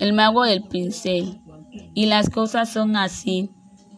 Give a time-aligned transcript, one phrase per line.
[0.00, 1.40] el mago del pincel.
[1.94, 3.50] Y las cosas son así.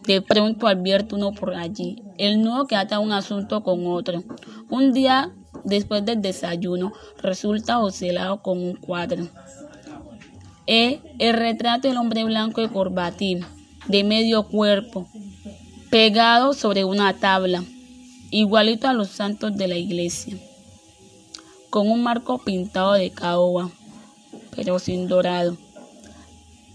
[0.07, 4.23] De pronto advierte uno por allí el nudo que ata un asunto con otro.
[4.71, 5.33] Un día
[5.65, 9.27] después del desayuno resulta ocelado con un cuadro.
[10.69, 13.45] E, el retrato del hombre blanco y corbatín,
[13.89, 15.09] de medio cuerpo,
[15.91, 17.65] pegado sobre una tabla,
[18.31, 20.37] igualito a los santos de la iglesia,
[21.71, 23.71] con un marco pintado de caoba,
[24.55, 25.57] pero sin dorado.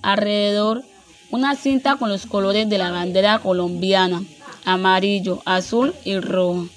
[0.02, 0.84] Alrededor,
[1.32, 4.24] una cinta con los colores de la bandera colombiana,
[4.66, 6.70] amarillo, azul y rojo.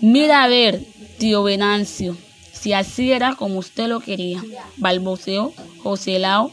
[0.00, 0.84] Mira a ver,
[1.18, 2.16] tío Venancio,
[2.52, 4.42] si así era como usted lo quería,
[4.76, 6.52] balbuceó José Lao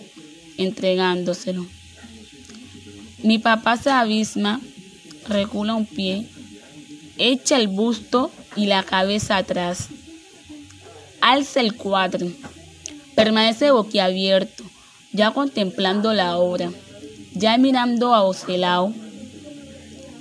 [0.57, 1.65] entregándoselo.
[3.23, 4.61] Mi papá se abisma,
[5.27, 6.27] recula un pie,
[7.17, 9.87] echa el busto y la cabeza atrás.
[11.21, 12.27] Alza el cuadro,
[13.15, 14.62] permanece boquiabierto,
[15.13, 16.71] ya contemplando la obra,
[17.33, 18.93] ya mirando a Ocelao.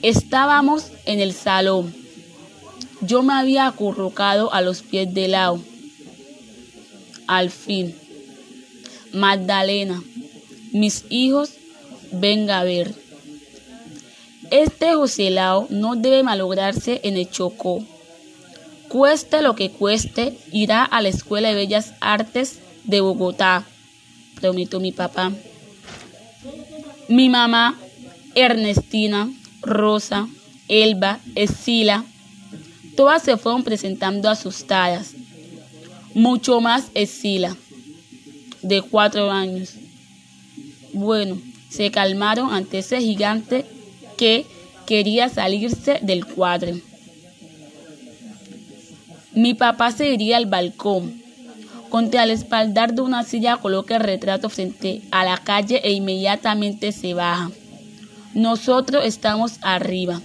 [0.02, 1.94] Estábamos en el salón.
[3.00, 5.60] Yo me había acurrucado a los pies de Lao.
[7.26, 7.96] Al fin,
[9.12, 10.02] Magdalena,
[10.72, 11.50] mis hijos,
[12.12, 12.94] venga a ver.
[14.50, 17.82] Este Joselao no debe malograrse en el Chocó.
[18.88, 23.64] Cueste lo que cueste, irá a la Escuela de Bellas Artes de Bogotá
[24.42, 25.32] prometió mi papá.
[27.08, 27.78] Mi mamá,
[28.34, 30.28] Ernestina, Rosa,
[30.66, 32.04] Elba, Escila,
[32.96, 35.12] todas se fueron presentando asustadas.
[36.14, 37.56] Mucho más Escila,
[38.62, 39.74] de cuatro años.
[40.92, 41.40] Bueno,
[41.70, 43.64] se calmaron ante ese gigante
[44.18, 44.44] que
[44.86, 46.72] quería salirse del cuadro.
[49.34, 51.21] Mi papá se iría al balcón
[51.92, 56.90] contra el espaldar de una silla coloca el retrato frente a la calle e inmediatamente
[56.90, 57.50] se baja.
[58.32, 60.22] Nosotros estamos arriba.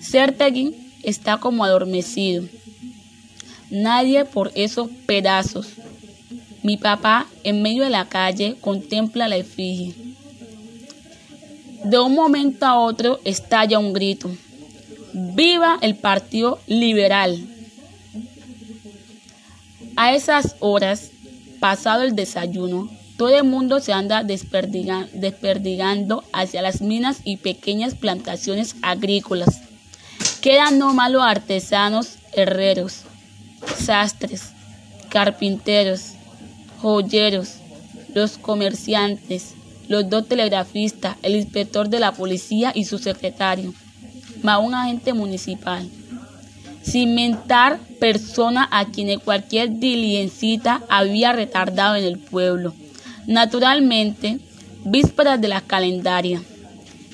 [0.00, 0.74] Sertegui
[1.04, 2.42] está como adormecido.
[3.70, 5.68] Nadie por esos pedazos.
[6.64, 9.94] Mi papá, en medio de la calle, contempla la efigie.
[11.84, 14.36] De un momento a otro estalla un grito.
[15.12, 17.55] ¡Viva el Partido Liberal!
[19.96, 21.10] A esas horas,
[21.58, 28.76] pasado el desayuno, todo el mundo se anda desperdigando hacia las minas y pequeñas plantaciones
[28.82, 29.62] agrícolas.
[30.42, 33.04] Quedan no malos artesanos, herreros,
[33.78, 34.52] sastres,
[35.08, 36.12] carpinteros,
[36.82, 37.54] joyeros,
[38.14, 39.54] los comerciantes,
[39.88, 43.72] los dos telegrafistas, el inspector de la policía y su secretario,
[44.42, 45.88] más un agente municipal
[46.86, 52.74] cimentar persona a quienes cualquier diligencita había retardado en el pueblo.
[53.26, 54.38] Naturalmente,
[54.84, 56.40] vísperas de la calendaria.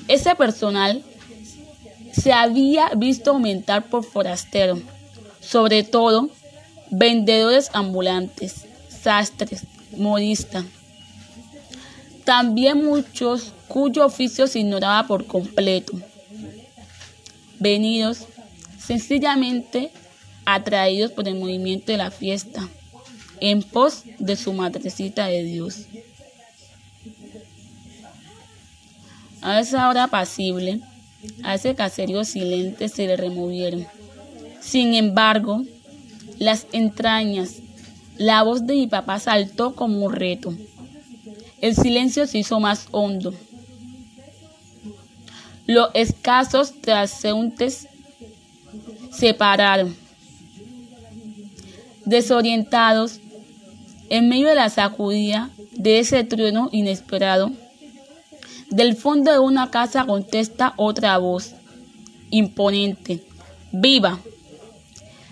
[0.07, 1.03] Ese personal
[2.11, 4.79] se había visto aumentar por forastero,
[5.39, 6.29] sobre todo
[6.91, 9.63] vendedores ambulantes, sastres,
[9.97, 10.65] modistas.
[12.25, 15.93] También muchos cuyo oficio se ignoraba por completo.
[17.59, 18.27] Venidos
[18.85, 19.91] sencillamente
[20.45, 22.67] atraídos por el movimiento de la fiesta,
[23.39, 25.85] en pos de su madrecita de Dios.
[29.41, 30.79] A esa hora pasible,
[31.43, 33.85] a ese caserío silente se le removieron.
[34.61, 35.63] Sin embargo,
[36.39, 37.57] las entrañas,
[38.17, 40.53] la voz de mi papá saltó como un reto.
[41.61, 43.33] El silencio se hizo más hondo.
[45.65, 47.87] Los escasos transeúntes
[49.13, 49.95] se pararon.
[52.05, 53.19] Desorientados,
[54.09, 57.51] en medio de la sacudida de ese trueno inesperado,
[58.69, 61.53] del fondo de una casa contesta otra voz,
[62.29, 63.23] imponente,
[63.71, 64.19] viva.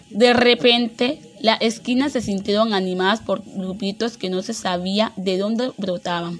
[0.10, 5.72] De repente, las esquinas se sintieron animadas por grupitos que no se sabía de dónde
[5.78, 6.40] brotaban.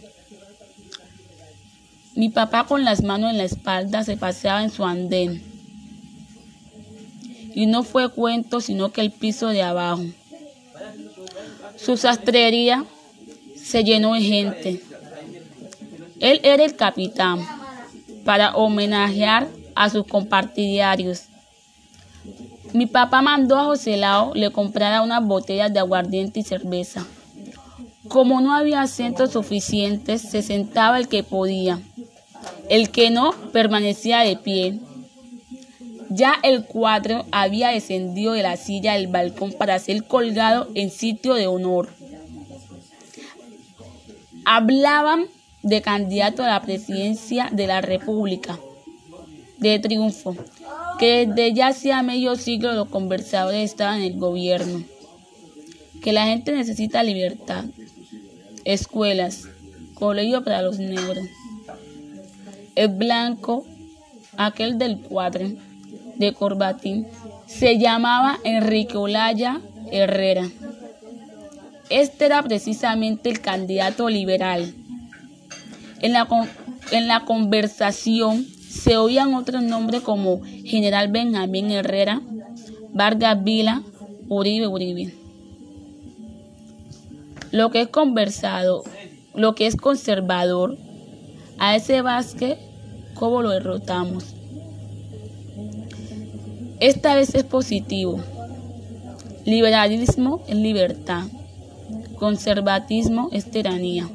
[2.16, 5.51] Mi papá con las manos en la espalda se paseaba en su andén
[7.54, 10.04] y no fue cuento sino que el piso de abajo.
[11.78, 12.86] Su sastrería
[13.56, 14.84] se llenó de gente.
[16.20, 17.40] Él era el capitán
[18.24, 21.24] para homenajear a sus compartidarios.
[22.74, 27.06] Mi papá mandó a José Lao le comprara unas botellas de aguardiente y cerveza.
[28.08, 31.80] Como no había asientos suficientes, se sentaba el que podía.
[32.70, 34.80] El que no permanecía de pie
[36.14, 41.36] ya el cuadro había descendido de la silla del balcón para ser colgado en sitio
[41.36, 41.90] de honor.
[44.44, 45.28] hablaban
[45.64, 48.60] de candidato a la presidencia de la República
[49.60, 50.36] de Triunfo,
[51.00, 54.84] que desde ya hacía medio siglo los conversadores estaban en el gobierno,
[56.02, 57.66] que la gente necesita libertad,
[58.66, 59.44] escuelas,
[59.94, 61.26] colegio para los negros.
[62.76, 63.64] El blanco,
[64.36, 65.52] aquel del cuadro,
[66.22, 67.08] de corbatín,
[67.48, 69.60] se llamaba Enrique Olaya
[69.92, 70.50] Herrera.
[71.90, 74.74] Este era precisamente el candidato liberal.
[76.00, 76.28] En la,
[76.92, 82.22] en la conversación se oían otros nombres como General Benjamín Herrera,
[82.94, 83.84] Vargas Vila,
[84.30, 85.14] Uribe Uribe.
[87.52, 88.84] Lo que es conversado,
[89.36, 90.78] lo que es conservador,
[91.60, 92.58] a ese Vázquez,
[93.14, 94.36] ¿cómo lo derrotamos?
[96.82, 98.20] Esta vez es positivo.
[99.46, 101.28] Liberalismo es libertad.
[102.18, 104.10] Conservatismo es tiranía.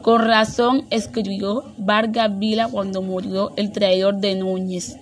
[0.00, 4.96] Con razón escribió Vargas Vila cuando murió el traidor de Núñez.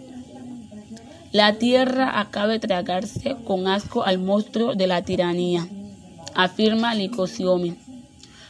[1.31, 5.69] La tierra acaba de tragarse con asco al monstruo de la tiranía,
[6.35, 7.77] afirma Licosiomi.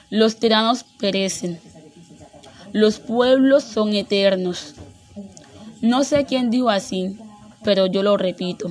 [0.08, 1.61] Los tiranos perecen.
[2.73, 4.76] Los pueblos son eternos.
[5.82, 7.19] No sé quién dijo así,
[7.64, 8.70] pero yo lo repito.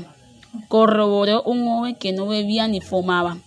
[0.67, 3.37] Corroboró un joven que no bebía ni fumaba,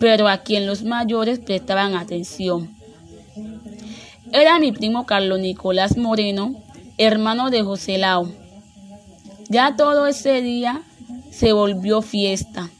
[0.00, 2.74] pero a quien los mayores prestaban atención.
[4.32, 6.54] Era mi primo Carlos Nicolás Moreno,
[6.98, 8.32] hermano de José Lao.
[9.48, 10.82] Ya todo ese día
[11.30, 12.70] se volvió fiesta.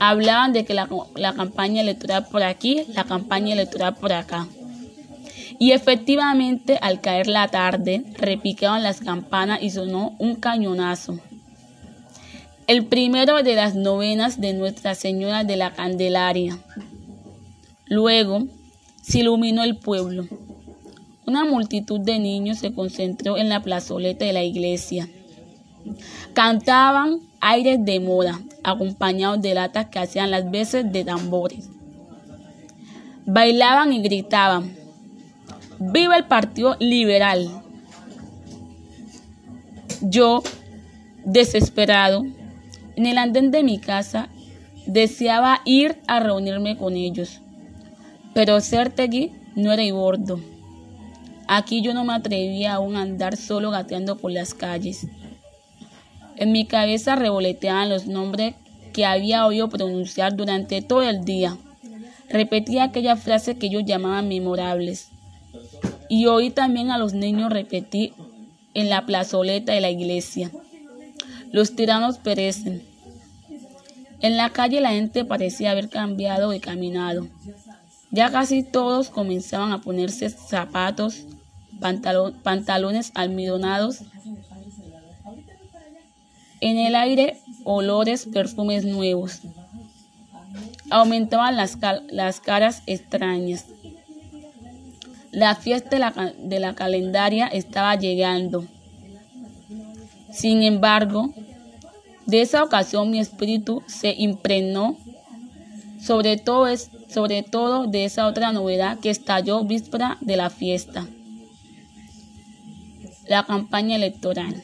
[0.00, 4.48] Hablaban de que la, la, campaña electoral por aquí, la campaña electoral por acá.
[5.58, 11.18] Y efectivamente, al caer la tarde, repicaban las campanas y sonó un cañonazo.
[12.66, 16.58] El primero de las novenas de Nuestra Señora de la Candelaria.
[17.86, 18.46] Luego,
[19.02, 20.26] se iluminó el pueblo.
[21.26, 25.08] Una multitud de niños se concentró en la plazoleta de la iglesia.
[26.34, 31.68] Cantaban aires de moda, acompañados de latas que hacían las veces de tambores.
[33.26, 34.81] Bailaban y gritaban,
[35.90, 37.62] ¡Viva el Partido Liberal!
[40.00, 40.42] Yo,
[41.24, 42.24] desesperado,
[42.96, 44.28] en el andén de mi casa,
[44.86, 47.42] deseaba ir a reunirme con ellos
[48.34, 50.40] pero Certegui no era bordo.
[51.48, 55.06] Aquí yo no me atrevía aún a andar solo gateando por las calles.
[56.36, 58.54] En mi cabeza revoloteaban los nombres
[58.92, 61.56] que había oído pronunciar durante todo el día.
[62.30, 65.11] Repetía aquella frase que ellos llamaban memorables.
[66.12, 68.12] Y oí también a los niños repetir
[68.74, 70.50] en la plazoleta de la iglesia.
[71.52, 72.82] Los tiranos perecen.
[74.20, 77.28] En la calle la gente parecía haber cambiado de caminado.
[78.10, 81.24] Ya casi todos comenzaban a ponerse zapatos,
[81.80, 84.00] pantalones almidonados.
[86.60, 89.40] En el aire, olores, perfumes nuevos.
[90.90, 91.78] Aumentaban las,
[92.10, 93.64] las caras extrañas.
[95.32, 98.64] La fiesta de la, de la calendaria estaba llegando.
[100.32, 101.34] Sin embargo,
[102.26, 104.96] de esa ocasión mi espíritu se impregnó
[106.02, 111.06] sobre todo, es, sobre todo de esa otra novedad que estalló víspera de la fiesta,
[113.28, 114.62] la campaña electoral.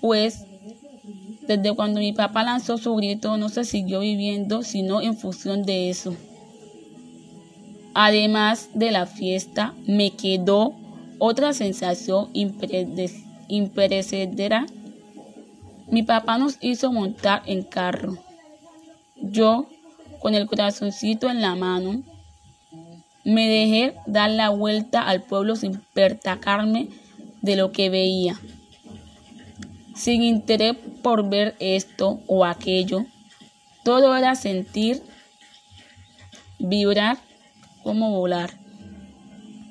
[0.00, 0.44] Pues
[1.46, 5.90] desde cuando mi papá lanzó su grito no se siguió viviendo sino en función de
[5.90, 6.16] eso.
[7.98, 10.74] Además de la fiesta, me quedó
[11.18, 12.28] otra sensación
[13.48, 14.66] imperecedera.
[15.90, 18.18] Mi papá nos hizo montar en carro.
[19.16, 19.70] Yo
[20.20, 22.02] con el corazoncito en la mano,
[23.24, 26.90] me dejé dar la vuelta al pueblo sin pertacarme
[27.40, 28.38] de lo que veía.
[29.94, 33.06] Sin interés por ver esto o aquello,
[33.84, 35.02] todo era sentir,
[36.58, 37.16] vibrar,
[37.86, 38.65] como volar.